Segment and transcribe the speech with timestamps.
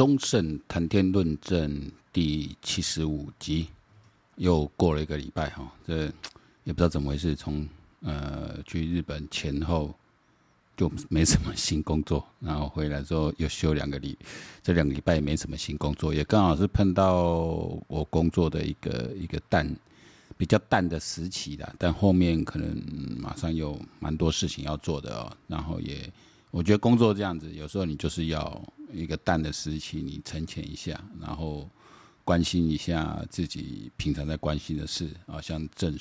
[0.00, 3.68] 忠胜谈天论证第七十五集，
[4.36, 6.04] 又过了一个礼拜哈，这
[6.64, 7.68] 也不知道怎么回事，从
[8.00, 9.94] 呃去日本前后
[10.74, 14.16] 就没什么新工作，然后回来之后又休两个礼，
[14.62, 17.24] 这两个礼拜也没什么新工作，也刚好是碰到
[17.86, 19.70] 我工作的一个一个淡
[20.38, 22.74] 比较淡的时期的，但后面可能
[23.18, 26.10] 马上有蛮多事情要做的哦，然后也
[26.50, 28.62] 我觉得工作这样子，有时候你就是要。
[28.92, 31.68] 一个淡的时期，你沉潜一下，然后
[32.24, 35.98] 关心一下自己平常在关心的事啊，像政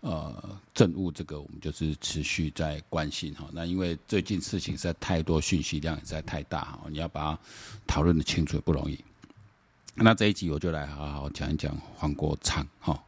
[0.00, 3.48] 呃政务这个，我们就是持续在关心哈。
[3.52, 7.38] 那因为最近事情实在太多，讯息量实在太大哈，你要把它
[7.86, 8.98] 讨论的清楚也不容易。
[9.94, 13.02] 那这一集我就来好好讲一讲黄国昌哈。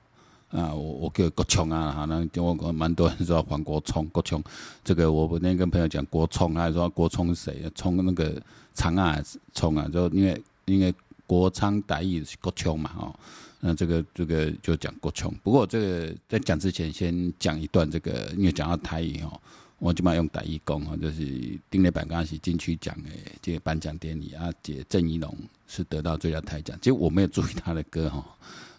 [0.50, 4.42] 啊，我我叫国聪啊，哈，那我蛮多人说黄国聪，国聪，
[4.82, 7.70] 这个我昨天跟朋友讲国聪，他说国聪是谁？
[7.74, 8.40] 聪那个
[8.72, 9.22] 长啊，
[9.52, 10.94] 聪啊，就因为因为
[11.26, 13.14] 国昌台语是国聪嘛，哦，
[13.60, 15.34] 那这个这个就讲国聪。
[15.42, 19.38] 不过这个在讲之前，先讲一段这个，因为讲到台语哦，
[19.78, 21.26] 我就嘛用台语讲哦，就是
[21.68, 23.10] 顶礼拜刚是金曲奖的
[23.42, 28.24] 这个颁奖典礼啊，这郑宜农是得到最佳台奖，其实我没有注意他的歌哈。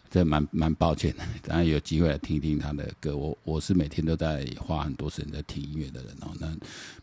[0.09, 3.15] 这蛮蛮抱歉的，当然有机会来听听他的歌。
[3.15, 6.51] 我我是每天都在花很多时间在听音乐的人哦，那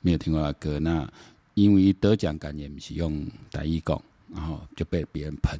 [0.00, 1.08] 没有听过他的歌，那
[1.54, 4.02] 因为得奖感言是用台语讲，
[4.34, 5.58] 然后就被别人喷。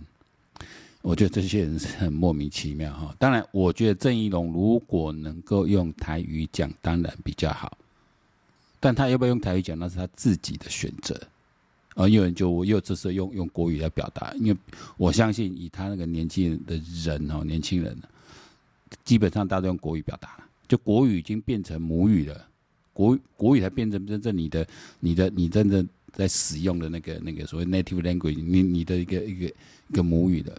[1.03, 3.15] 我觉得这些人是很莫名其妙哈。
[3.17, 7.79] 当然，我觉得郑宜农如果能够用台语讲，当然比较好。
[8.81, 11.17] 但他要不要用台语讲，那是他自己的选择。
[11.97, 14.57] 啊，有人就我又这时候用用国语来表达，因为
[14.99, 17.97] 我相信以他那个年纪的人哦，年轻人，
[19.03, 22.47] 基本上大家都用国语表达了，就国语已经变成母语了，
[22.93, 24.69] 国国语才变成真正你的、
[25.01, 29.47] 你的、你真正在使用的那个那个所谓 native language，你你的一个一个
[29.89, 30.55] 一个母语的。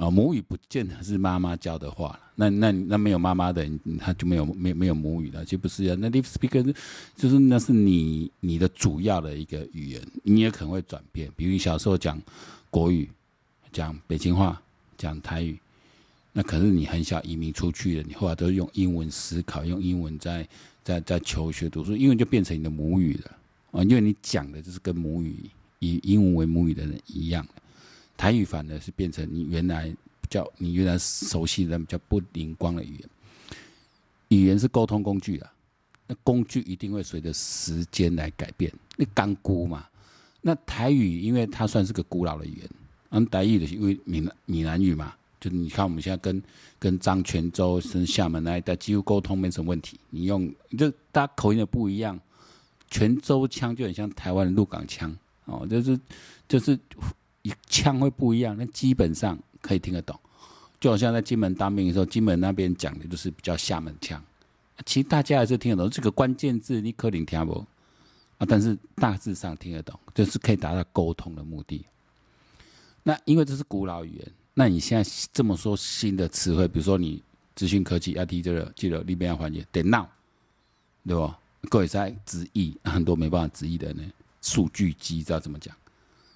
[0.00, 5.96] 啊，母语不见得是妈妈教的话，那那那没有妈妈的，他就没有没有没有母语了，就不是啊。
[6.00, 6.74] 那 live speaker
[7.14, 11.30] 就是那是你你的主要的一个语言，你也可能会转变。
[11.36, 12.18] 比如你小时候讲
[12.70, 13.10] 国语，
[13.72, 14.58] 讲北京话，
[14.96, 15.58] 讲台语，
[16.32, 20.48] 那可是你很小移民出去了，你后来都是用英文思考，用英文在
[20.82, 23.36] 在在求学读书，英文就变成你的母语了
[23.72, 25.36] 啊，因为你讲的就是跟母语
[25.78, 27.46] 以英文为母语的人一样。
[28.20, 29.88] 台语反而是变成你原来
[30.20, 33.08] 比较你原来熟悉的比较不灵光的语言。
[34.28, 35.50] 语言是沟通工具啊，
[36.06, 38.70] 那工具一定会随着时间来改变。
[38.98, 39.86] 那刚估嘛，
[40.42, 42.70] 那台语因为它算是个古老的语言，
[43.08, 46.42] 嗯，台语的是因为闽闽南语嘛，就你看我们现在跟
[46.78, 49.98] 跟漳泉州、跟厦门那一带几乎沟通没什么问题。
[50.10, 52.20] 你用就大家口音的不一样，
[52.90, 55.16] 泉州腔就很像台湾的鹿港腔
[55.46, 55.98] 哦，就是
[56.46, 56.78] 就是。
[57.42, 60.18] 一腔会不一样，那基本上可以听得懂。
[60.78, 64.22] 就好像在金门当兵的时候，金门那边讲的就是比较厦门腔，
[64.86, 65.90] 其实大家还是听得懂。
[65.90, 67.66] 这个关键字你可能听不
[68.38, 71.84] 啊，但是大致上听得懂，就是可以达到沟通的目的。
[73.02, 77.22] 那因为这是古老语言，那你现在这么说新的词汇，比如说你
[77.54, 80.08] 资讯科技 IT 这个，记得里边要环节电脑，
[81.06, 81.38] 对吧？
[81.68, 84.02] 各位在直译，很多没办法直译的呢，
[84.40, 85.76] 数据机知道怎么讲？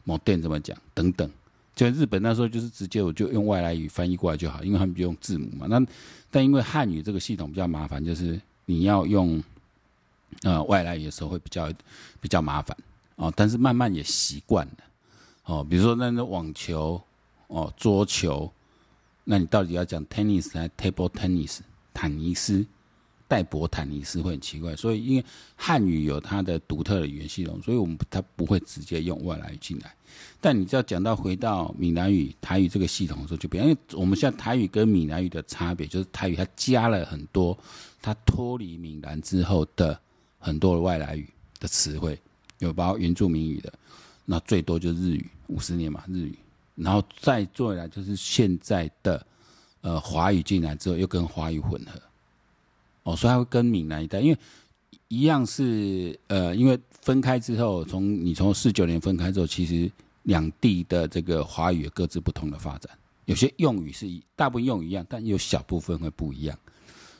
[0.04, 0.76] 某店怎么讲？
[0.94, 1.28] 等等，
[1.74, 5.66] 就日本那时候就是直接我就用外来语翻译过来就好，因为他们就用字母嘛。
[5.68, 5.84] 那
[6.30, 9.42] 但因为汉语这个系统比较麻烦，就是你要用
[10.42, 11.72] 呃外来语的时候会比较
[12.20, 12.76] 比较麻烦
[13.16, 13.32] 哦。
[13.34, 14.76] 但是慢慢也习惯了
[15.44, 15.66] 哦。
[15.68, 17.00] 比如说那个网球
[17.46, 18.50] 哦，桌球，
[19.24, 21.60] 那你到底要讲 tennis 还是 table tennis？
[21.92, 22.66] 坦尼斯？
[23.34, 25.24] 戴博坦尼斯会很奇怪，所以因为
[25.56, 29.92] 汉语有它的独特的语言系统，所以我们它不会直接用外来语进来。
[30.40, 37.58] 但你只要讲到回到闽南语、台语这个系统的时候，就变，因为我们现在台语跟闽南语的差别就是台语它加了很多，
[38.00, 39.98] 它脱离闽南之后的
[40.38, 41.28] 很多的外来语
[41.58, 42.16] 的词汇，
[42.60, 43.72] 有包括原住民语的，
[44.24, 46.38] 那最多就是日语，五十年嘛日语，
[46.76, 49.26] 然后再做来就是现在的
[49.80, 52.00] 呃华语进来之后又跟华语混合。
[53.04, 54.38] 哦，所以它会跟闽南一带，因为
[55.08, 59.90] 一样是呃，因为分开之后，从你从四九年分开之后，其实
[60.24, 62.90] 两地的这个华语各自不同的发展，
[63.26, 66.58] 有些用语是大部分用语一样，但有小部分会不一样，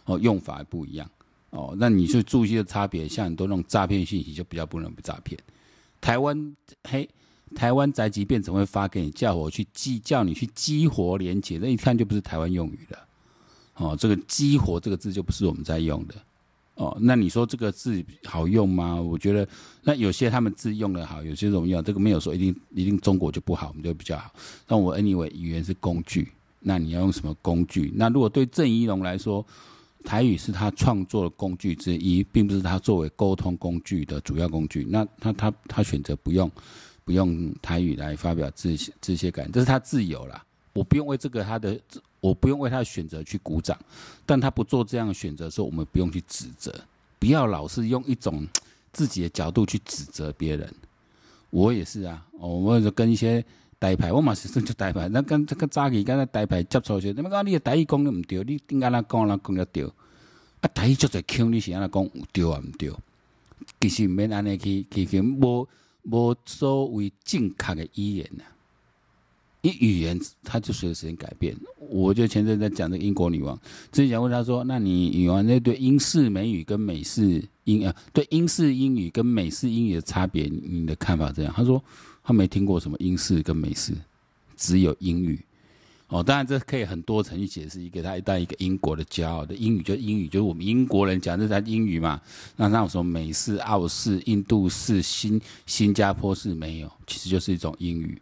[0.06, 1.08] 哦，用法不一样，
[1.50, 5.38] 哦，那你去注意的差别，像很多那种诈骗信息就比较不能被诈骗。
[6.00, 7.08] 台湾嘿，
[7.54, 12.98] 台湾宅急便怎么会发给你，叫我去激，叫你去激活连接，那一看就不是台湾用语了。
[13.76, 16.14] 哦，这个“激活”这个字就不是我们在用的，
[16.76, 18.94] 哦，那你说这个字好用吗？
[18.94, 19.46] 我觉得
[19.82, 24.30] 那有些他们字用的好，有些容易用，这个没有说一定一定中国就不好，我们就比较好。
[24.64, 26.30] 但我 anyway 语言是工具，
[26.60, 27.92] 那你要用什么工具？
[27.96, 29.44] 那如果对郑宜农来说，
[30.04, 34.86] 台语是他创作的工具之一，并不是他作为沟通工具的主要工具。
[34.88, 36.48] 那他他他选择不用
[37.04, 40.44] 不用台语来发表这些这些感，这是他自由啦。
[40.74, 41.80] 我不用为这个他的。
[42.24, 43.78] 我不用为他的选择去鼓掌，
[44.24, 46.74] 但他不做这样的选择的时候，我们不用去指责，
[47.18, 48.48] 不要老是用一种
[48.94, 50.74] 自己的角度去指责别人。
[51.50, 53.44] 我也是啊，我就跟一些
[53.78, 59.84] 台派，我嘛是算就台派，那跟这个早期跟那台牌接触时，你们讲你的台语讲的唔对，你应该那讲那讲的对，
[60.62, 62.90] 啊台语就在腔，你是安那讲有对啊唔对？
[63.82, 65.68] 其实唔免安尼去去去，无
[66.04, 68.44] 无所谓正确的语言呐。
[69.64, 73.58] 你语言它就随着时间改变，我就前阵在讲这英国女王，
[73.90, 81.82] 之前问她说：“那你语王那对英式美语跟美式英啊，对英式英语跟美式英语的差别，你的看法怎样？”她说
[82.22, 83.94] ：“她没听过什么英式跟美式，
[84.54, 85.40] 只有英语。”
[86.08, 92.20] 哦，当然这可以很多层去解释，一个她带一个英国的骄傲的英语，就英语就是我们英国人讲这台英语嘛。
[92.54, 98.20] 那那种什么美式、澳式、印度式、新新加坡式没有，其实就是一种英语。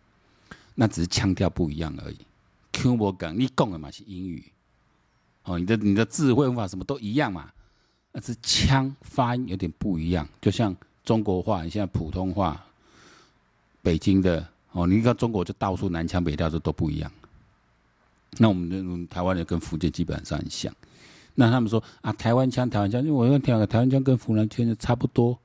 [0.75, 2.19] 那只是腔调不一样而已。
[2.73, 4.43] Q 我讲，你讲的嘛是英语，
[5.45, 7.51] 哦，你的你的智慧文法什么都一样嘛，
[8.13, 10.27] 那是腔发音有点不一样。
[10.41, 10.75] 就像
[11.05, 12.65] 中国话，你现在普通话，
[13.83, 17.13] 北京的哦，你看中国就到处南腔北调，这都不一样。
[18.39, 20.75] 那我们的台湾人跟福建基本上很像。
[21.35, 25.39] 那他们说啊，台湾腔台湾腔，因为我讲台湾腔跟湖南腔差不多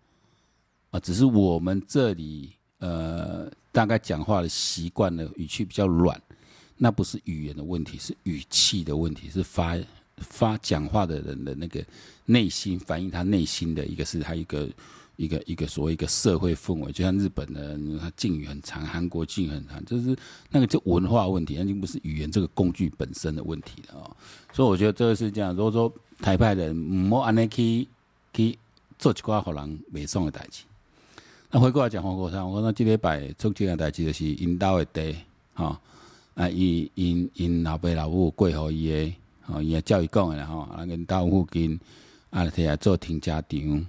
[0.91, 3.51] 啊，只是我们这里呃。
[3.77, 6.19] 大概讲话的习惯呢，语气比较软，
[6.77, 9.77] 那不是语言的问题，是语气的问题，是发
[10.17, 11.85] 发讲话的人的那个
[12.25, 14.67] 内心反映他内心的一个是他一个
[15.15, 20.17] 一个一个所谓一个社会氛围，就像日本的他敬语很长，韩国敬语很长，就是
[20.49, 24.09] 那个就文化问题，那已经不是语言这个工具本身的问题了啊。
[24.51, 27.87] 所以我觉得这个是这样，如果说台派人莫安尼去
[28.33, 28.57] 去
[28.97, 30.63] 做一寡好人袂爽的代志。
[31.49, 35.15] 那回过来讲黄国昌，我讲这礼拜做这件代志就是因兜的地，
[35.53, 35.79] 哈
[36.35, 41.79] 啊，因因因老爸老母过互伊的，吼伊也教育讲的啦，吼啊，因兜附近
[42.31, 43.85] 啊，摕来做停车场，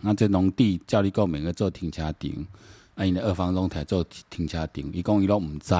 [0.00, 2.46] 那这农地照你讲免个做停车场，
[2.94, 5.74] 啊，因的二房东摕做停车场，伊讲伊拢毋知，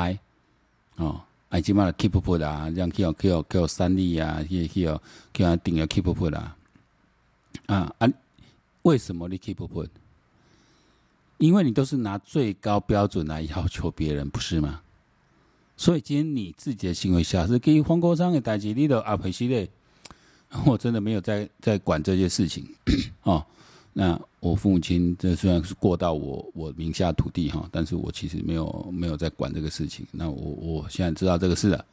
[0.96, 5.00] 哦，啊，即马 keep put 啊，这样去哦去哦去哦三立啊，去去哦
[5.32, 6.56] 去啊定个 keep put 啊，
[7.66, 8.08] 啊啊，
[8.82, 9.86] 为什么你 keep put？
[11.40, 14.82] 因为你都是拿最高标准来要求别人，不是吗？
[15.74, 19.66] 所以今天你自己的行为下是给黄国昌的代志，你都阿培系列，
[20.66, 22.68] 我真的没有在在管这些事情
[23.24, 23.42] 哦。
[23.94, 30.06] 那我父母亲这虽然是过到我我名下土地哈，但是我其实没有没有在管这个事情。
[30.12, 31.84] 那我我现在知道这个事了。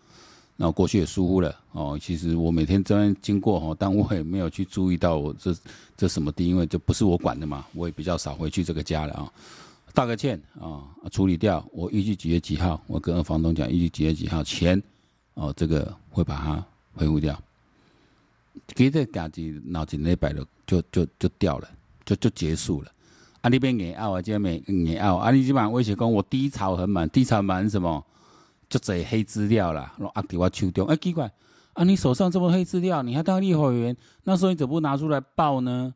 [0.59, 5.55] 那过去也疏忽了哦，其实我每天这边经过哈，但我也没有去注意到我这
[5.95, 9.31] 这什么地，因为这不是我管的嘛，我也比较少回去这个家了啊。
[9.93, 10.81] 道个歉啊，
[11.11, 11.63] 处理掉。
[11.71, 14.81] 我预计几月几号，我跟房东讲，预计几月几号前
[15.35, 16.65] 哦，这个会把它
[16.95, 17.39] 恢复掉。
[18.75, 21.69] 给这家子脑筋那摆了，就就就掉了，
[22.03, 22.91] 就就结束了。
[23.41, 28.03] 啊，那边也拗啊，这边没也拗啊，你基本上威胁讲我低潮很满，低潮满什么？
[28.69, 30.87] 就这黑资料啦，拢压伫我手中。
[30.87, 31.31] 哎、奇怪，
[31.73, 35.93] 啊，你手上这么黑资料，你还当立法委员，那时候你怎么不拿出来报呢？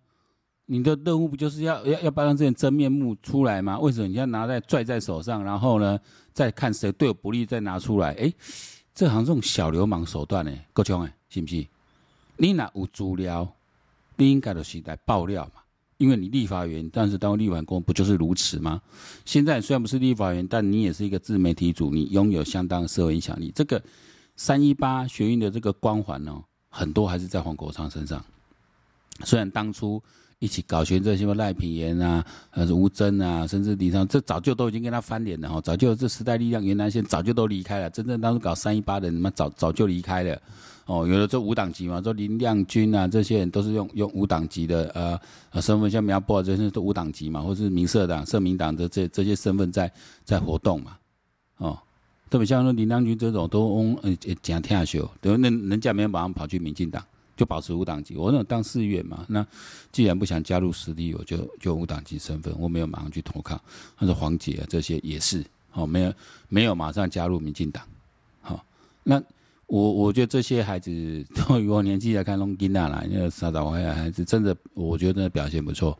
[0.68, 3.78] 你的任务不就是要要要把这些真面目出来吗？
[3.80, 6.00] 为什么你要拿在拽在手上，然后呢，
[6.32, 8.13] 再看谁对我不利，再拿出来？
[8.13, 8.32] 哎、
[8.96, 11.68] 这好像这种小流氓手段呢，够呛哎，是不是？
[12.38, 13.48] 你哪有资料，
[14.16, 15.61] 你应该就是来爆料嘛。
[16.01, 18.81] 因为你立法员，但是当立法员不就是如此吗？
[19.24, 23.51] 现在虽然不是立法员，但你也是一个自媒体主，你拥有相当社会影响力。
[23.53, 23.79] 这个
[24.36, 28.20] 三一八学运的这个光环呢，很多还是在黄国昌身上。
[29.24, 30.01] 虽然当初
[30.39, 40.41] 一起搞学这些什么赖品言啊、还是吴峥啊，甚至李昌，这早就都已经跟他翻脸了哈，早就这时代力量原来先早就都离开了，真正当初搞三一八的人，他早早就离开了。
[40.91, 45.17] 哦，有的做无党籍嘛，做林亮君啊，这些人都是用用无党籍的呃
[45.51, 49.89] 呃身份，像苗博这些都无党籍嘛，或是民社党、社民党的这这些身份在
[50.25, 50.98] 在活动嘛，
[51.60, 51.79] 哦，
[52.29, 57.01] 特别像说林亮君这种都嗯呃讲天秀，等于人人家没有马上跑去民进党，
[57.38, 58.17] 就保持无党籍。
[58.17, 59.48] 我那当市议员嘛，那
[59.93, 63.57] 既然不想加入时力，我就就无党籍身份，我没有马上去投靠。
[63.95, 66.13] 他说黄姐啊这些也是哦，没有
[66.50, 67.81] 没有马上加入民进党，
[68.41, 68.60] 好、哦、
[69.03, 69.24] 那。
[69.72, 70.92] 我我觉得这些孩子，
[71.34, 75.98] 对于我年纪来看，拢囡仔啦，因为三十岁的孩子真的，我觉得表现不错，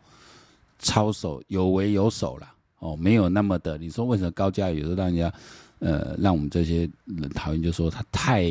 [0.78, 2.54] 操守有为有守啦。
[2.80, 3.78] 哦，没有那么的。
[3.78, 5.34] 你说为什么高嘉瑜有时候让人家，
[5.80, 8.46] 呃，让我们这些人讨厌，就说他太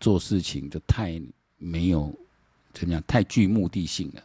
[0.00, 1.18] 做事情就太
[1.56, 2.14] 没有
[2.74, 4.22] 怎么样，太具目的性了。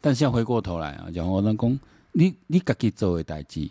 [0.00, 1.76] 但现在回过头来啊，讲我老公，
[2.12, 3.68] 你你自己做的代志，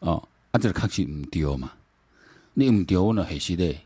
[0.00, 1.70] 哦，啊，这个确实唔对嘛。
[2.52, 3.78] 你唔对，我呢还是嘞，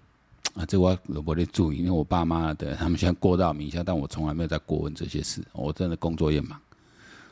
[0.59, 6.61] 啊，这我我不得注意，因为我爸妈的他们现在过到名下，但我从来没有在过问这些事，我真的工作也忙。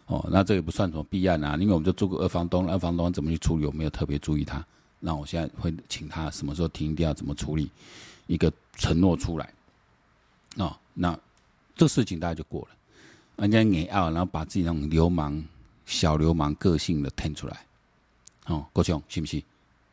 [0.06, 4.64] 哦，那这也不算什么弊案啊，因为我们就做过二房东，二房东怎么去处理，我没有特别注意他。
[5.00, 7.68] 那我现在会请他什么时候停掉，怎么处理，
[8.28, 9.52] 一个承诺出来。
[10.58, 11.18] 哦，那
[11.74, 12.68] 这事情大家就过了。
[13.38, 15.44] 人家硬要，然后把自己那种流氓、
[15.84, 17.66] 小流氓个性的腾出来。
[18.46, 19.42] 哦，国强，信不信？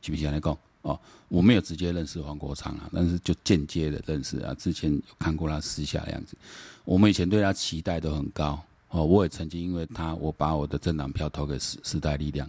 [0.04, 0.32] 信不信？
[0.32, 1.00] 来讲哦，
[1.30, 4.54] 我没有直接认识黄国昌啊，但是就间接的认识啊。
[4.54, 6.36] 之前有看过他私下的样子，
[6.84, 8.62] 我们以前对他期待都很高。
[8.90, 12.48] 哦，我也曾经因为他，我把我的政党票投给时时代力量。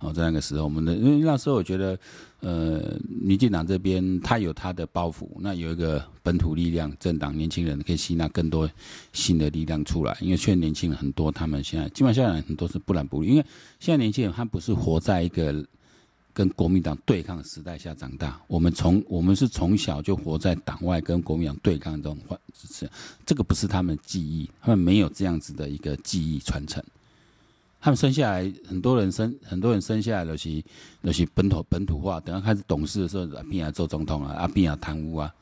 [0.00, 1.98] 哦，在那个时候，我们的因为那时候我觉得，
[2.40, 8.70] 呃，民进党这边他有他的包袱，那有一个本土力量政党，年轻人可以吸纳更多
[9.14, 10.14] 新的力量出来。
[10.20, 13.46] 因为现在年轻人很多，他们现在基本上很多是不蓝不绿，因为
[13.80, 15.64] 现在年轻人他不是活在一个。
[16.34, 22.38] 跟国民党对抗的时代下长大，我们从我们是从小就活在党外跟国民党对抗这种环，
[23.26, 26.82] 这个不是他们记忆，他们没有这样子的一个记忆传承。
[27.80, 30.62] 他们生下来，很多人生很多人生下来都是
[31.02, 35.34] 都是本土本土化，等到开始懂事的时候，阿扁啊做总统啊，阿扁啊贪污啊，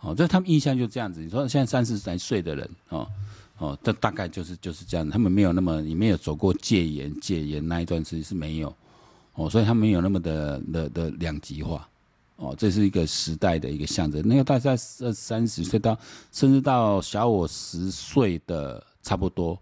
[0.00, 1.20] 哦，这他们印象就这样子。
[1.20, 3.06] 你说现在三十来岁的人，哦
[3.58, 8.74] 哦，这大概就是就是这样，他们没有那么你没有走过戒严戒严那一段时间是没有。
[9.38, 11.88] 哦，所以他没有那么的的的两极化，
[12.34, 14.20] 哦，这是一个时代的一个象征。
[14.26, 15.96] 那个大概二三十岁到
[16.32, 19.56] 甚至到小我十岁的差不多，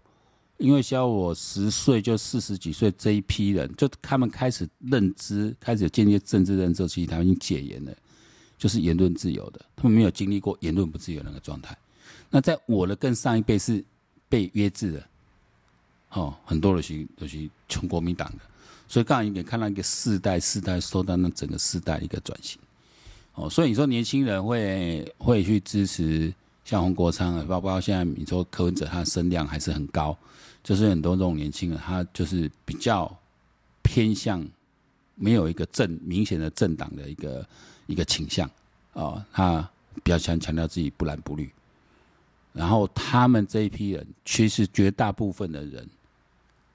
[0.57, 7.95] 因为小我十岁就四十几岁这一批人，就他们开始认知，开始建立政治认知，其实他们已经戒严了，
[8.57, 11.77] 就是言论自由的，他们没有经历过言论不自由那个状态。
[12.31, 13.85] 那在我的更上一辈是
[14.27, 15.03] 被约制的，
[16.13, 18.39] 哦，很多的是都是穷国民党的。
[18.87, 22.57] 所以刚才你可以看到一个世代世代受到那整个世代一个转型，
[23.33, 30.17] 哦，所以你说年轻人会会去支持像洪国昌啊，包括现在你说柯文哲，他的声量还是很高，
[30.63, 33.13] 就是很多这种年轻人，他就是比较
[33.83, 34.45] 偏向
[35.15, 37.45] 没有一个正明显的政党的一个
[37.87, 38.49] 一个倾向
[38.93, 39.69] 啊，他
[40.01, 41.51] 比较强强调自己不蓝不绿，
[42.53, 45.89] 然后他们这一批人，其实绝大部分的人，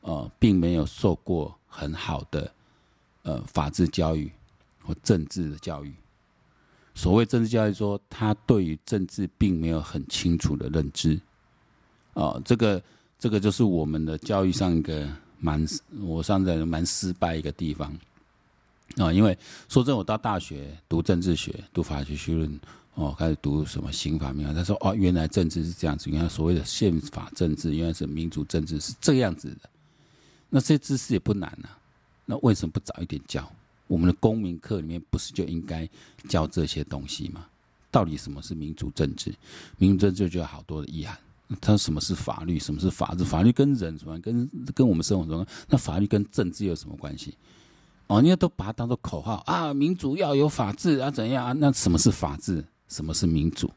[0.03, 1.57] 呃，并没有受过。
[1.75, 2.53] 很好的，
[3.23, 4.31] 呃，法治教育
[4.85, 5.91] 或政治的教育。
[6.95, 11.19] 所谓政治教育，说他对于政治并没有很清楚的认知。
[12.13, 12.83] 哦，这个
[13.19, 15.67] 这个就是我们的教育上一个蛮，
[16.03, 17.91] 我上在蛮失败一个地方。
[18.99, 19.37] 啊，因为
[19.71, 22.61] 说真，我到大学读政治学、读法学学论，
[22.93, 29.71] 哦，开始读什么刑法民法，他说哦，原来政治是这样子，原来所谓的宪法政治，原来是民主政治是这样子的。
[30.55, 31.79] 那这些知识也不难啊，
[32.27, 33.51] 那为什么不早一点教？
[33.87, 35.89] 我们的公民课里面不是就应该
[36.29, 37.47] 教这些东西吗？
[37.91, 39.35] 到底什么是民主政治？
[39.79, 41.19] 民主政治就有好多的意涵。
[41.59, 42.59] 它什么是法律？
[42.59, 43.25] 什么是法治？
[43.25, 44.19] 法律跟人什么？
[44.21, 47.35] 跟跟我们生活中，那法律跟政治有什么关系？
[48.09, 51.53] 哦，人家都把它当做口号啊，民主要有法治啊，怎样啊？
[51.53, 52.63] 那什么是法治？
[52.89, 53.71] 什么是民主？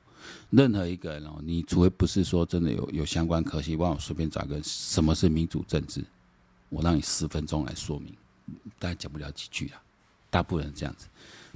[0.49, 6.03] 任何一个人哦，你除非不是说真的有有相关科系，帮我随便找一个什么是民主政治？
[6.69, 8.13] 我让你十分钟来说明，
[8.79, 9.81] 大概讲不了几句啊。
[10.29, 11.07] 大部分人这样子，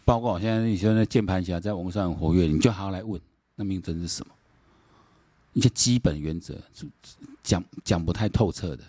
[0.06, 3.20] 包括我现在你说那键盘侠在网络上很活跃，你就好好来问，
[3.56, 4.34] 那民主是什么？
[5.54, 6.56] 一些基本原则，
[7.44, 8.84] 讲讲不太透彻的，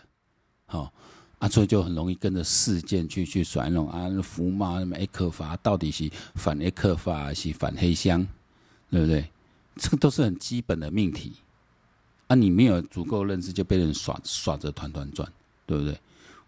[0.66, 0.92] 好
[1.40, 8.24] 啊，所以就很容易跟着事件去去甩那种啊，服贸什么 A 克法到底是反 A 克法还是反黑箱，
[8.90, 9.28] 对不对？
[9.76, 11.32] 这个都是很基本的命题
[12.28, 15.26] 啊，你没有足够认知，就被人耍耍着团团转，
[15.70, 15.96] 对不对？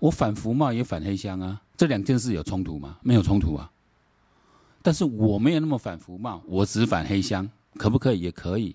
[0.00, 2.98] 我反服贸也反黑箱啊，这两件事有冲突吗？
[3.02, 3.70] 没有冲突啊。
[4.82, 8.20] 但是我没有那么反服贸，我只反黑箱，可不可以？
[8.20, 8.74] 也可以。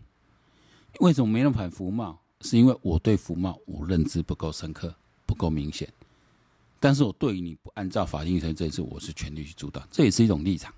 [1.01, 2.18] 为什么没那么反服贸？
[2.39, 5.92] 是因为我对服贸我认知不够深刻，不够明显。
[6.80, 10.74] 但是我对于你不按照法定程序这一次，我是全力去主导，这也是一种立场。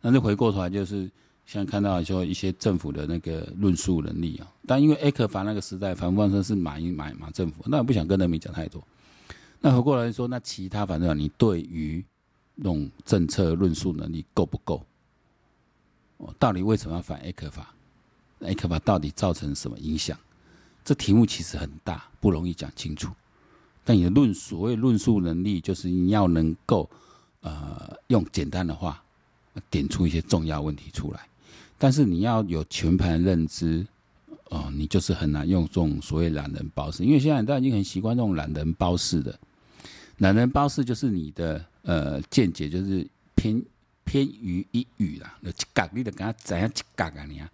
[0.00, 1.08] 那就回过头来，就是
[1.46, 8.82] 现在看到说一些政府的那个论述能力啊，但因为艾克法那个时代，反方说是马英马马政府，那我不想跟人民讲太多。
[9.60, 12.04] 那回过来说，那其他反正你对于
[12.54, 14.82] 那种政策论述能力够不够？
[16.16, 17.74] 哦到底为什么要反 A 克法
[18.40, 20.18] ？A 克法到底造成什么影响？
[20.84, 23.10] 这题目其实很大，不容易讲清楚。
[23.84, 26.88] 但你的论所谓论述能力，就是你要能够
[27.40, 29.02] 呃用简单的话
[29.70, 31.28] 点出一些重要问题出来。
[31.78, 33.86] 但是你要有全盘认知
[34.50, 39.38] 哦，你就是很难用这种所谓懒人包式，因为现在大家已经很习惯这种懒人包式的。
[40.18, 43.60] 懒人包式就是你的呃见解就是偏
[44.04, 47.50] 偏于一语啦，就一角你得跟他怎样一角啊你啊，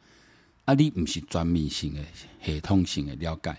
[0.66, 2.00] 啊你不是专门性的
[2.44, 3.56] 系统性的了解。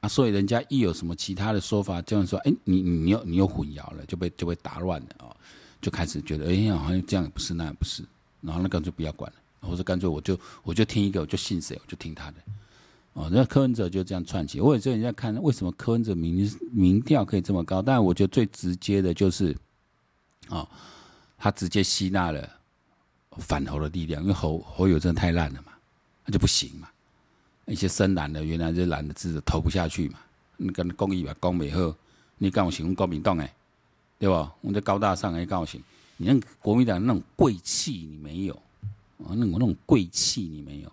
[0.00, 5.36] 啊，所以人家一有什么其他的说法，就是说，哎、你你又你又混淆了，就被就被打乱了哦，
[5.82, 8.04] 就开始觉得，哎、欸，好像这样也不是，那也不是，
[8.40, 12.36] 然后那干脆不要管了，或者干脆我就我就听一个，我就信谁，我就听他的。
[13.14, 14.60] 哦，那柯文哲就这样串起。
[14.60, 17.82] 我也最近在看，为什么柯文哲民民调可以这么高？
[17.82, 19.56] 但我觉得最直接的就是，
[20.48, 20.68] 哦，
[21.36, 22.48] 他直接吸纳了
[23.38, 25.72] 反侯的力量，因为侯侯友真的太烂了嘛，
[26.24, 26.88] 那就不行嘛。
[27.66, 30.18] 一些深蓝的，原来就蓝的字投不下去嘛。
[30.56, 31.94] 你跟公益吧，公美好，
[32.38, 33.52] 你敢有喜欢国民党哎，
[34.18, 34.54] 对吧？
[34.60, 35.82] 我们这高大上还高兴，
[36.18, 38.54] 你那国民党那种贵气你没有，
[39.24, 40.92] 啊，那种那种贵气你没有。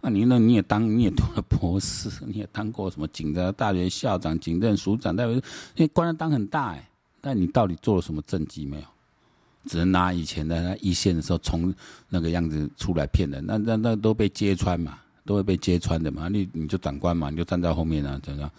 [0.00, 0.38] 那、啊、你那？
[0.38, 5.42] 你也当你也读了博士，你也当过什么警察大学校长、警政署长，代表因
[5.84, 6.88] 为官当很大哎。
[7.20, 8.86] 但你到底做了什么政绩没有？
[9.66, 11.74] 只能拿以前的那一线的时候从
[12.08, 16.28] 那个样子出来骗人，那那那都被揭穿嘛，都会被揭穿的嘛。
[16.28, 18.50] 你你就长官嘛，你就站在后面啊，怎样？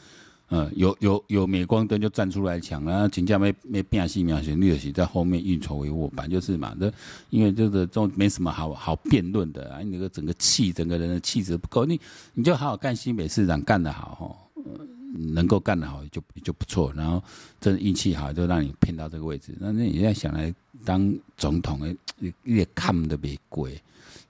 [0.53, 6.75] 嗯，有有有镁光灯就站出来抢啊，请假没没变戏描写，绿的是在后面运筹帷幄，反正就是嘛。
[6.77, 6.93] 这
[7.29, 11.97] 因为这个这种没什么好好辩论的啊，你那个整个气，整个人的气质不够，你
[12.33, 14.61] 你就好好干新北市长干得好哦，
[15.33, 16.91] 能够干得好就就不错。
[16.93, 17.23] 然后
[17.61, 19.55] 这运气好，就让你骗到这个位置。
[19.57, 20.53] 那那你在想来
[20.83, 23.81] 当总统诶，越看得别贵，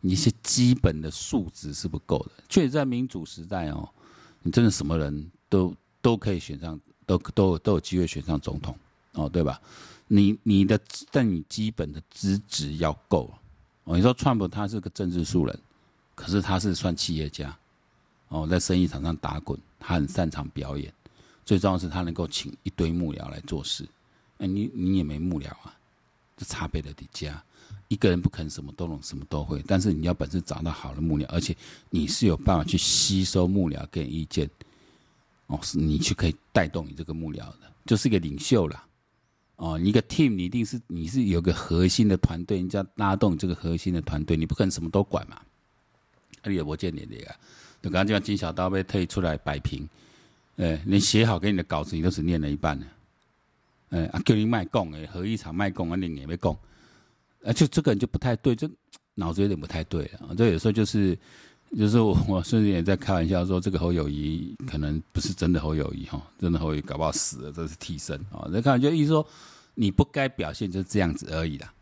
[0.01, 2.43] 你一些基本的素质是不够的。
[2.47, 3.89] 确实，在民主时代哦，
[4.43, 5.73] 你真的什么人都。
[6.01, 8.75] 都可以选上，都都都有机会选上总统，
[9.13, 9.61] 哦，对吧？
[10.07, 10.77] 你你的
[11.09, 13.31] 但你基本的资质要够
[13.85, 13.95] 哦。
[13.95, 15.59] 你说川普他是个政治素人，
[16.15, 17.57] 可是他是算企业家，
[18.27, 20.93] 哦，在生意场上打滚，他很擅长表演，
[21.45, 23.87] 最重要是他能够请一堆幕僚来做事。
[24.39, 25.73] 哎，你你也没幕僚啊，
[26.35, 27.41] 这差别的底加，
[27.87, 31.55] 一个人不肯什么都懂，什么都会，但是你要本事找到好的幕僚，而且
[31.89, 34.49] 你是有办法去吸收幕僚给意见。
[35.51, 38.81] 哦，是你去可以带动你这个幕僚的，就是一个领袖了。
[39.57, 45.41] 哦，你一个 team，你一定是你是有个核心的团队，你就要拉动这个核心的团队，你不可能什么都管嘛。
[46.45, 47.35] 你也不见你的啊，
[47.81, 49.85] 就刚刚就像金小刀被推出来摆平，
[50.55, 52.85] 哎，连写好给你的稿子，你都只念了一半呢。
[53.89, 56.57] 哎，啊，叫你卖供哎，合一场卖供啊，你也没供，
[57.43, 58.69] 啊，就这个人就不太对，就
[59.15, 60.33] 脑子有点不太对啊。
[60.37, 61.17] 这有时候就是。
[61.77, 68.49] 就是我，我甚至也在开玩笑说，这个侯友谊可能不是真的侯友谊哈，真的侯友谊搞不好死了，这是替身啊。
[68.51, 69.25] 在开玩笑意思说，
[69.75, 71.73] 你不该表现就是这样子而已啦，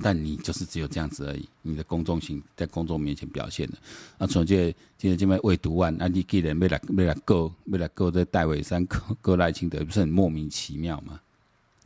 [0.00, 3.76] 但你就是只有这样子而已，你的公众性在公众面前表现的。
[4.16, 11.20] 啊，从这今天这边未读完，啊，你既然没来没来告，没来告这戴伟山告告赖清德，不是很莫名其妙吗？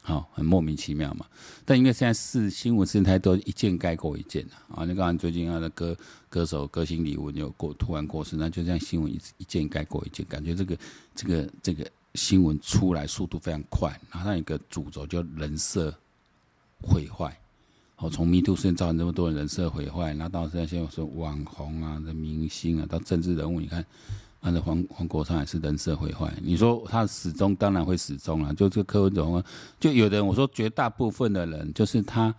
[0.03, 1.27] 好，很莫名其妙嘛。
[1.65, 4.85] 但因为现在是新闻生态都一件盖过一件啊。
[4.85, 5.97] 你刚刚最近他的歌
[6.29, 10.79] 歌手歌星李玟有过突然过世，那就这样新闻一一件盖过一件，感觉这个
[11.15, 13.95] 这个这个新闻出来速度非常快。
[14.11, 15.95] 然后一个主轴叫人设
[16.81, 17.39] 毁坏。
[17.95, 23.85] 好，从 MeToo 事件造成这么多人人设毁坏，然后到现在现在说网红啊、的明星啊，到政治人物，你看。
[24.41, 29.45] 按照黄黄国昌也是人设毁坏，你说他始终当然会始终啊，就这个柯文哲，
[29.79, 32.35] 就有的人我说绝大部分的人就是他，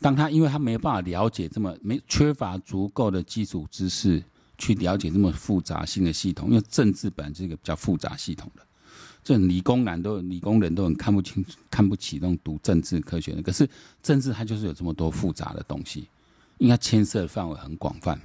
[0.00, 4.22] 当他因为他没有办法了解这么没缺乏足够的基础知识
[4.56, 8.62] 去了解这么复杂性的系统，因为政治本来是一个比较复杂系统的，
[9.22, 13.68] 这理工男都理工人都很看不清看不起那种读政治科学的，可是
[14.02, 16.08] 政治它就是有这么多复杂的东西，
[16.56, 18.18] 应该牵涉的范围很广泛。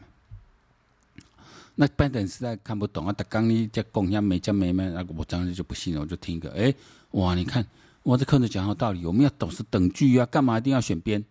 [1.81, 3.13] 那拜登实在看不懂啊！
[3.13, 6.75] 他刚你在讲下没讲没没，那我当时就不信了，我就听一个，哎，
[7.11, 7.33] 哇！
[7.33, 7.65] 你看
[8.03, 11.23] 我这柯文哲讲好道理，我们要都是等距啊，干嘛一定要选边？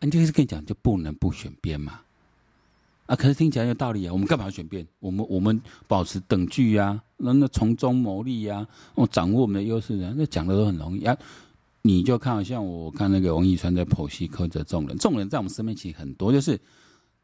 [0.00, 2.00] 你就是跟你讲，就不能不选边嘛？
[3.06, 4.84] 啊，可是听起来有道理啊，我们干嘛要选边？
[4.98, 11.16] 我们我们保持等距啊，那那从中牟利啊，我掌握我们的优势啊，那讲的都很容易啊。
[11.82, 16.60] 你就看像我看那个王一川在剖析柯文哲这种人，这种人在我们身边其实很多，就是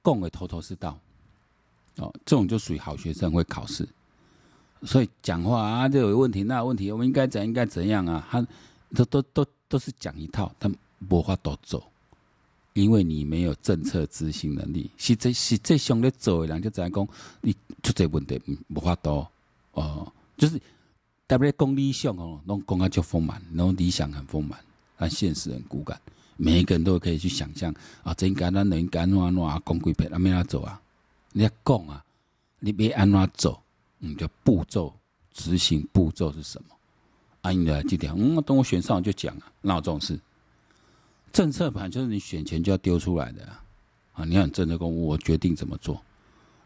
[0.01, 0.97] 共为头头是道。
[2.01, 3.87] 哦，这种就属于好学生会考试，
[4.83, 8.27] 所以讲话啊，这有问题，那有问题，我们应该怎应该怎样啊？
[8.31, 8.41] 他
[8.95, 10.75] 都都都都是讲一套，但
[11.09, 11.87] 无法都做
[12.73, 14.91] 因为你没有政策执行能力。
[14.97, 17.09] 实际实际上咧做的人就知影讲，
[17.43, 19.27] 你出这问题无法度
[19.73, 20.59] 哦，就是
[21.29, 24.59] 特别讲理想哦，拢讲啊就丰满，拢理想很丰满，
[24.97, 26.01] 但现实很骨感。
[26.37, 30.81] 每一个人都可以去想象啊，这应该咱应该安怎安怎啊，讲几遍，安怎啊走啊？
[31.33, 32.05] 你要讲啊，
[32.59, 33.63] 你别安怎走，
[33.99, 34.93] 你的步骤
[35.33, 36.77] 执行步骤是什么？
[37.43, 40.19] 啊，你来记条，嗯，等我选上就讲啊，哪有这种事？
[41.33, 43.65] 政策盘就是你选前就要丢出来的啊！
[44.15, 46.03] 啊，你很政策公，我决定怎么做，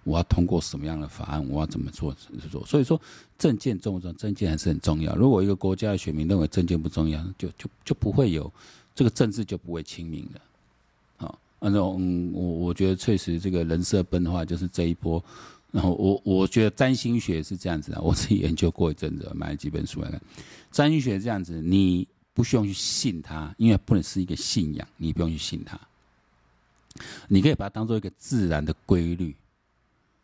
[0.02, 2.64] 我要通过什么样的法案，我要怎么做怎么做。
[2.64, 3.00] 所以说，
[3.38, 4.16] 政见重不重要？
[4.16, 5.14] 政见还是很重要。
[5.14, 8.50] 如果一个国家的选民认为政见不重要，就就就不会有
[8.94, 10.40] 这个政治就不会清明了。
[11.58, 15.22] 好，那嗯我我觉得确实这个人设崩坏就是这一波。
[15.70, 20.20] 然后我我觉得占星学是这样子的，我自己研究过一阵子，买了几本书来看。
[20.70, 22.06] 占星学这样子，你。
[22.36, 25.78] 不需要去信它，因为不能是一个信仰，你不用去信它。
[27.28, 29.32] 你可以把它当做一个自然的规律，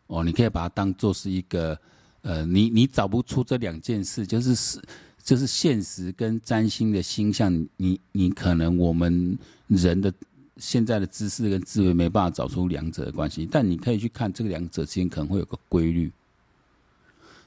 [0.07, 1.79] 哦，你可以把它当做是一个，
[2.21, 4.81] 呃，你你找不出这两件事，就是是
[5.23, 10.13] 就是现实跟占星的星象，你你可能我们人的
[10.61, 16.11] 现在的知识跟智慧没办法找出两者的关系，但你可以去看这个两者之间可能会有个规律。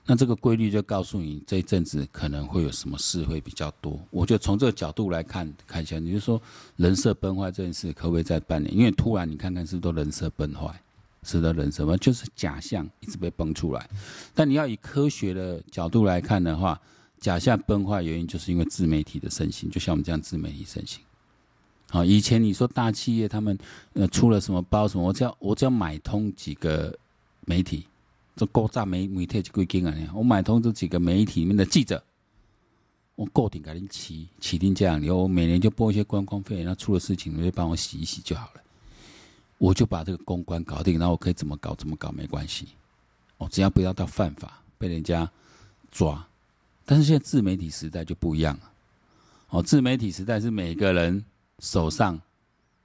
[0.05, 3.99] 那这个规律就告诉你这一阵子可能会有什么事会比较多。
[4.11, 6.39] 我就从这个角度来看，看一下，你就说
[6.77, 8.77] 人设崩坏这件事可不可以再半年？
[8.77, 10.79] 因为突然你看看是不是都人设崩坏，
[11.23, 13.89] 是的，人设崩就是假象一直被崩出来。
[14.35, 16.79] 但你要以科学的角度来看的话，
[17.19, 21.01] 假象崩坏原因就是因为自媒体的盛行，就像我们这样自媒体盛行。
[21.95, 23.57] 啊，以前你说大企业他们
[23.93, 26.93] 呃出了什么包什么，我只要我只要买通几个
[27.47, 27.87] 媒体。
[28.35, 29.95] 这国家媒媒体就归紧啊！
[30.13, 32.03] 我买通这几个媒体里面的记者，
[33.15, 38.61] 我固定给你起起定价，然后我每年就拨一些观光费，然后出了事情，你就帮我洗一洗就好了。
[39.59, 42.67] 我就把这个公关搞定，然后我可以怎么搞怎么搞没关系。
[43.39, 45.31] 哦，只要不要到犯法被人家
[45.93, 46.27] 抓。
[46.85, 48.73] 但是现在自媒体时代就不一样了。
[49.51, 51.25] 哦，自媒体时代是每个人
[51.65, 52.21] 手上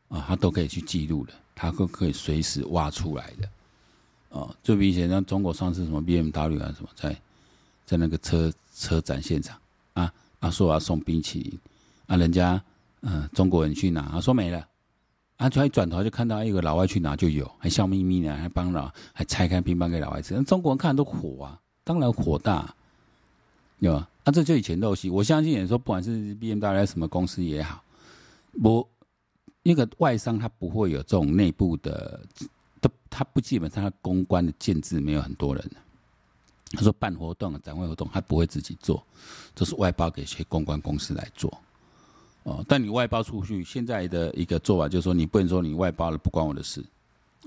[0.08, 3.50] 啊，他都可以去记录的，他都可以随时挖出来的。
[4.30, 7.16] 哦，就比以前像中国上次什么 BMW 啊什么，在
[7.86, 9.60] 在那个车车展现场
[9.94, 11.60] 啊啊说我要送冰淇淋
[12.08, 12.62] 啊，人家
[13.02, 14.68] 嗯、中国人去拿，啊说没了，
[15.38, 22.74] 啊就一转头就看到一个老外去拿就有，还笑眯眯的，还帮老还拆开冰棒给老外吃，那中国人看都火啊，当然火大，
[23.80, 24.08] 有吧？
[24.26, 27.82] 啊这就以前陋习，我相信也说不管是 BMW 什么公司也好，
[28.62, 28.88] 不
[29.64, 32.20] 那个外商他不会有这种内部的。
[32.82, 35.72] 他他不基本上他公关的建制没有很多人，
[36.72, 39.06] 他说办活动、展会活动他不会自己做，
[39.54, 41.52] 都是外包给一些公关公司来做。
[42.44, 46.82] 哦，但你外包出去，现在的一个做法就是说，你不能说你外包了不关我的事。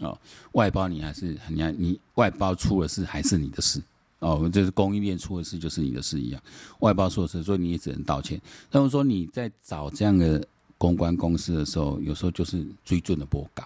[0.01, 0.19] 哦，
[0.53, 3.83] 外包你还是你还你外包出了事还是你的事。
[4.19, 6.43] 哦，就是供应链出了事就是你的事一样，
[6.81, 8.39] 外包出了事，所以你也只能道歉。
[8.71, 10.47] 那么说你在找这样的
[10.83, 13.63] 公关公司的时候，有时候就是追准的不高。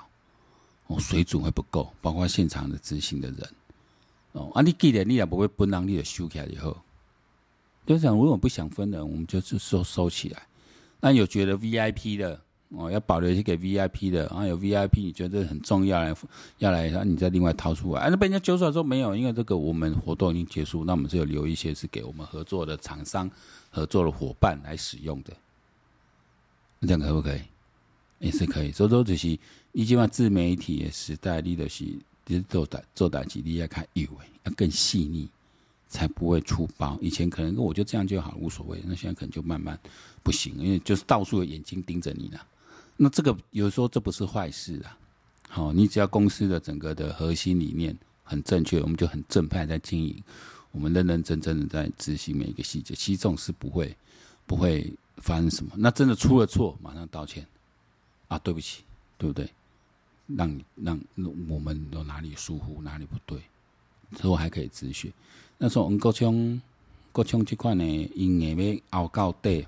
[0.88, 3.48] 哦，水准会不够，包括现场的执行的人。
[4.32, 6.76] 哦，啊，你记得你也不会分让你的收起来以后，
[7.86, 10.42] 就讲如果不想分的，我们就是收收起来。
[11.00, 16.14] 那有觉得 VIP 的哦，要保留一些给 VIP 的啊，有 VIP 你觉得很重要来
[16.58, 18.02] 要来，那你再另外掏出来。
[18.02, 23.30] 啊，那被人家揪出来说没有，因为这个我们活动已经结束，那我们只有留一些是给我们合作的厂商、
[23.70, 25.32] 合作的伙伴来使用的。
[26.82, 27.40] 这样可不可以？
[28.18, 29.38] 也是可以，所以说就是，
[29.72, 31.84] 你即马自媒体的时代，你就是
[32.26, 35.28] 你做打做打击，你要看有诶，要更细腻，
[35.86, 36.98] 才不会出包。
[37.02, 38.82] 以前可能我就这样就好，无所谓。
[38.86, 39.78] 那现在可能就慢慢
[40.22, 42.38] 不行，因为就是到处有眼睛盯着你呢。
[42.96, 44.98] 那这个有时候这不是坏事啊。
[45.48, 50.16] 好，你只要公司的整个的核心理念很正确，我们就很正派在经营，
[50.72, 53.94] 我们认认真真的在执行每一个细节，其实这种事不会
[54.46, 55.72] 不会发生什么。
[55.76, 57.46] 那真的出了错，马上道歉。
[58.28, 58.82] 啊，对不起，
[59.16, 59.48] 对不对？
[60.26, 61.00] 让你让
[61.48, 63.40] 我们有哪里疏忽，哪里不对，
[64.16, 65.12] 之后还可以止血。
[65.58, 66.60] 那时候，我们国强
[67.12, 69.64] 国强这块呢，因为要熬到底，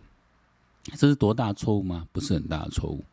[0.97, 2.09] 这是多大错误吗？
[2.13, 3.05] 不是很大的错误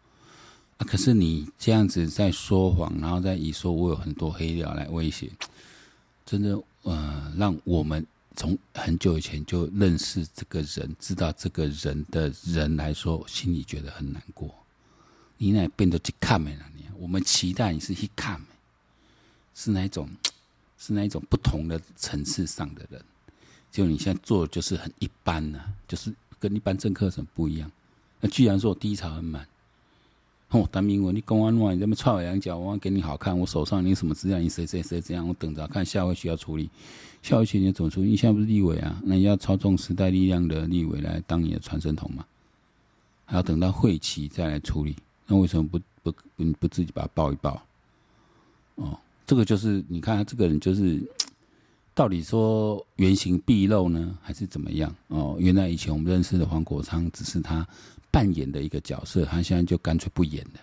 [0.78, 0.82] 啊。
[0.88, 5.30] 可是你这样子在说谎，然后再以说我有很多黑料来威胁，
[6.26, 8.04] 真的呃，让我们
[8.36, 14.54] 从很久以前就认识这个人，知道这个人的人来说，心里觉得很难过。
[15.38, 16.66] 你那变得去看没了？
[16.76, 18.42] 你我们期待你是去看，
[19.54, 20.10] 是那一种，
[20.80, 23.02] 是那一种不同的层次上的人。
[23.72, 27.70] 就你现在做的就是很一般呐、啊，就是跟一般政客什不一样。
[28.22, 29.46] 那居然说我低潮很满，
[30.56, 33.38] 哦，单明文，你公安话你这么臭两脚，我给你好看。
[33.38, 34.40] 我手上你什么资料？
[34.40, 35.28] 你谁谁谁这样？
[35.28, 36.70] 我等着看下回需要处理，
[37.22, 38.12] 下回去你怎么处理？
[38.12, 38.98] 你现在不是立委啊？
[39.04, 42.26] 那你要操纵时代力量的立委来当你的传声筒吗？
[43.26, 44.96] 还要等到会期再来处理？
[45.28, 47.62] 那为什么不不不不自己把它报一报？
[48.76, 51.04] 哦，这个就是你看他这个人就是。
[51.98, 54.94] 到底说原形毕露呢，还是怎么样？
[55.08, 57.66] 哦，原来以前我们认识的黄国昌只是他
[58.16, 60.62] 扮演的一个角色，他现在就干脆不演了。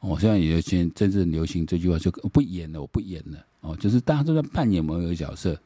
[0.00, 3.44] 哦，现在有些真正流行这句话，就不演了，我不演了。
[3.60, 5.60] 哦，就是大家都在扮演某一个角色，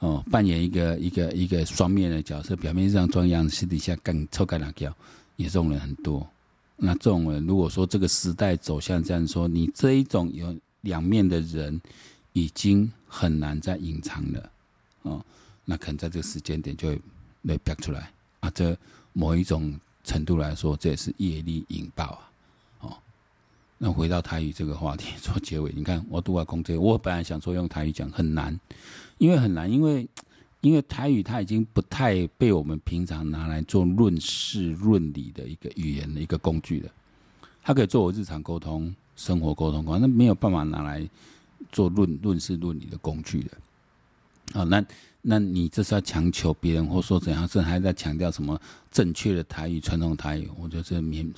[0.00, 4.92] 哦，扮演一个一个一个双面的角色，表面上装样子，私底下干臭干辣椒，
[5.36, 6.28] 也这种人很多。
[6.76, 11.80] 那这种人，如果说这个时代走向这样说，你这一种有两面的人。
[12.32, 14.50] 已经很难再隐藏了，
[15.02, 15.20] 哦，
[15.64, 17.00] 那可能在这个时间点就会
[17.44, 18.08] 被逼出来
[18.38, 18.48] 啊。
[18.50, 18.74] 这
[19.12, 22.30] 某一种程度来说，这也是业力引爆啊，
[22.80, 22.96] 哦。
[23.78, 28.58] 那回到台语这个话题做结尾，你看我读完空这个，我本来想说用台语讲很难，
[29.18, 30.08] 因为很难，因为
[30.60, 36.90] 因为台语它已经不太被我们平常拿来做论事论理的一个语言的一个工具了。
[37.62, 41.08] 它可以做我日常沟通、生活沟通，那没有办法拿来。
[41.70, 44.84] 做论论事论理的工具的，啊，那
[45.22, 47.46] 那你这是要强求别人，或说怎样？
[47.46, 48.58] 这还在强调什么
[48.90, 50.48] 正确的台语、传统台语？
[50.58, 51.30] 我觉得这免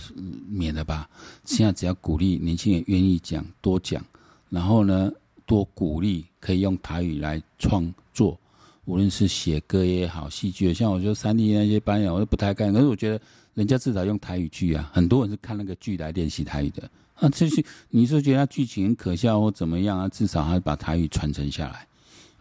[0.49, 1.09] 免了吧。
[1.45, 4.05] 现在只要鼓励年轻人愿意讲，多讲，
[4.51, 5.11] 然后呢，
[5.47, 8.39] 多鼓励可以用台语来创作，
[8.85, 12.73] 无论是写歌也好，戏剧，像我觉得三立那些班演，我都不太干。
[12.73, 13.21] 可是我觉得
[13.55, 16.89] 人家至少用台语剧啊，很多人是看那个剧来练习台语的。
[17.15, 20.09] 啊这是你是觉得他剧情很可笑或怎么样啊？
[20.09, 21.87] 至少还把台语传承下来，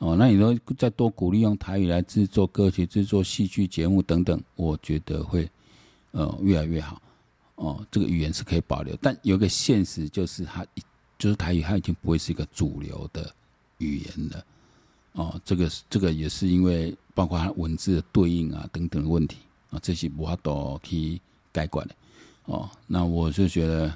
[0.01, 5.47] 哦，那你说再多鼓励用台语来制作歌曲、制作戏剧节目等等，我觉得会
[6.09, 6.99] 呃越来越好。
[7.55, 10.65] 哦，这个语言是可以保留，但有个现实就是它
[11.19, 13.31] 就是台语，它已经不会是一个主流的
[13.77, 14.45] 语言了。
[15.13, 19.37] 哦，这个这个也是因为包括它文字的对应啊等等的问题
[19.69, 21.95] 啊，这些无法度去改观的。
[22.45, 23.95] 哦，那我就觉得。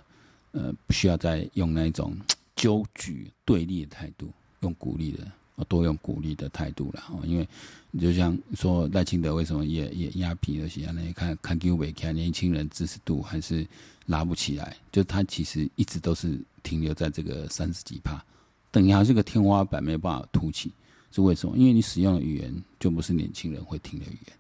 [0.58, 2.16] 呃，不需要再用那一种
[2.56, 5.30] 纠举对立的态度，用鼓励的，
[5.64, 7.04] 多用鼓励的态度了。
[7.10, 7.48] 哦，因为
[7.92, 13.66] 你就像说赖清德为什么也也压皮了些，那看看 Q 维看年轻人支持度还是
[14.06, 18.24] 拉不起来，就他其实一直都是停留在这个三十几趴，
[18.72, 20.72] 等于还是个天花板，没有办法凸起。
[21.12, 21.56] 是为什么？
[21.58, 24.38] 因为你使用的语言就不是年轻人会听的语言，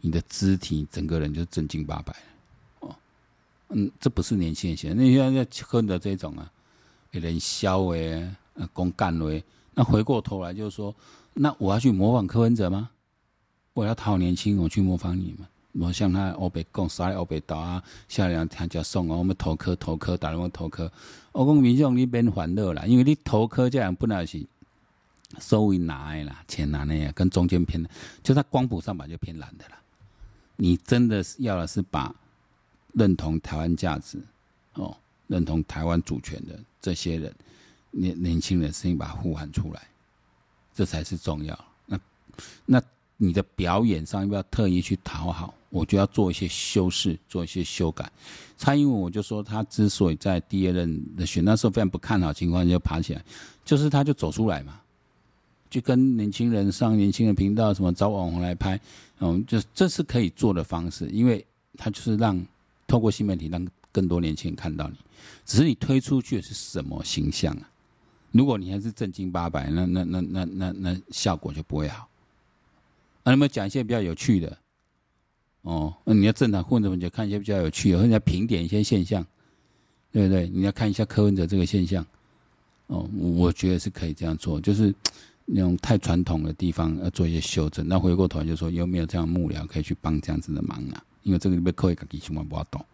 [0.00, 2.16] 你的肢体整个人就正经八百
[2.80, 2.96] 哦。
[3.68, 6.50] 嗯，这不是年轻人写的，那现在喝的这种啊，
[7.10, 8.26] 有人笑诶，
[8.72, 10.94] 公干诶，那回过头来就是说，
[11.32, 12.90] 那我要去模仿柯文哲吗？
[13.72, 20.90] 我要讨年轻，我去模仿你们，我像他欧北共杀欧北岛啊，下两天就送啊，我们投科投科，打什么投科？
[21.32, 24.44] 我讲民众你别烦恼啦，因为你投科这样本来是
[25.40, 27.84] 收益拿的啦，钱拿的呀，跟中间偏，
[28.22, 29.78] 就在光谱上吧就偏蓝的啦。
[30.56, 32.14] 你真的是要的是把。
[32.96, 34.22] 认同台湾价值，
[34.74, 37.34] 哦，认同台湾主权的这些人，
[37.94, 39.82] 年年轻人声音把它呼喊出来，
[40.74, 41.64] 这才是重要。
[41.86, 42.00] 那
[42.66, 42.82] 那
[43.16, 45.54] 你的表演上要不要特意去讨好？
[45.70, 48.10] 我就要做一些修饰，做一些修改。
[48.56, 53.24] 蔡英文我就说，他之所以在第二任的选那时候非常不看好情况就爬起来，
[53.64, 54.80] 就是他就走出来嘛，
[55.70, 58.80] 就跟年轻人上年轻人频道，什么找网红来拍，
[59.20, 61.44] 嗯，就这是可以做的方式，因为
[61.76, 62.44] 他就是让。
[62.86, 64.94] 透过新媒体让更多年轻人看到你，
[65.46, 67.68] 只是你推出去是什么形象啊？
[68.34, 72.08] 如果你还是正经八百，那那那那那那效果就不会好。
[73.22, 74.58] 那有没有讲一些比较有趣的？
[75.62, 79.24] 哦，那你要正常混的，你就看一些比较有趣的，或者评点一些现象，
[80.10, 80.48] 对不对？
[80.48, 82.04] 你要看一下柯文哲这个现象。
[82.88, 84.92] 哦，我觉得是可以这样做，就是
[85.44, 87.86] 那种太传统的地方要做一些修正。
[87.86, 91.02] 那回过头来就说，有没有这样幕僚可以去帮这样子的忙啊？
[91.22, 92.84] 因为这个里面可以自己情况不要懂，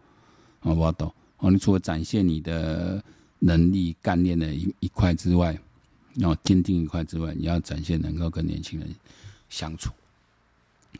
[0.61, 1.11] 啊不好懂。
[1.39, 3.03] 哦，你除了展现你的
[3.43, 5.57] 能力、干练的一一块之外，
[6.15, 8.95] 然后坚定一块之外，你要展现能够跟年轻人
[9.49, 9.91] 相处，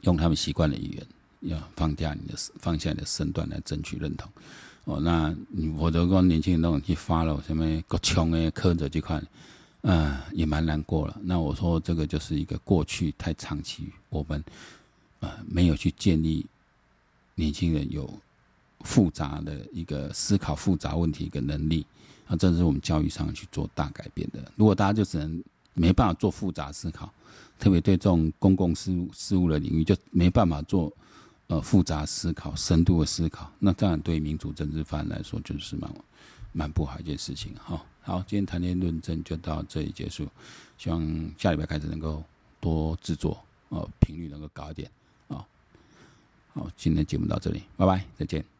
[0.01, 1.07] 用他们习惯的语言，
[1.41, 4.29] 要放下你的放下你的身段来争取认同。
[4.85, 5.33] 哦，那
[5.77, 9.21] 我都跟年轻人那种去发了什么国穷诶，苛责这块，
[9.81, 11.17] 嗯，也蛮难过了。
[11.23, 14.43] 那我说这个就是一个过去太长期，我们
[15.19, 16.45] 呃没有去建立。
[17.33, 18.07] 年轻人有
[18.81, 21.83] 复杂的一个思考复杂问题一个能力，
[22.31, 24.49] 那，这是我们教育上去做大改变的。
[24.55, 27.11] 如果大家就只能没办法做复杂思考，
[27.59, 30.91] 特别对这种公共事务事务的领域就没办法做
[31.47, 35.93] 呃复杂思考、深度的思考，那当然对民主政治犯来说就是蛮
[36.53, 37.53] 蛮不好一件事情。
[37.55, 40.25] 哈，好，今天谈天论证就到这里结束，
[40.77, 42.23] 希望下礼拜开始能够
[42.61, 44.89] 多制作，哦、呃，频率能够高一点，
[45.27, 45.45] 啊、哦，
[46.53, 48.50] 好，今天节目到这里，拜拜，再见。